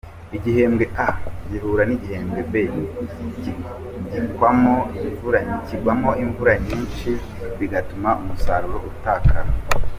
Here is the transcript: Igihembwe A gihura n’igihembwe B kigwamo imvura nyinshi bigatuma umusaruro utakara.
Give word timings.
Igihembwe 0.37 0.85
A 1.05 1.07
gihura 1.49 1.83
n’igihembwe 1.85 2.39
B 2.51 2.53
kigwamo 4.07 4.75
imvura 6.23 6.53
nyinshi 6.67 7.09
bigatuma 7.59 8.09
umusaruro 8.21 8.77
utakara. 8.91 9.41